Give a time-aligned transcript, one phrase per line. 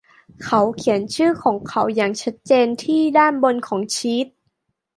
[0.43, 4.27] เขาเขียนชื่อของเขาอย่างชัดเจนที่ด้านบนของชีท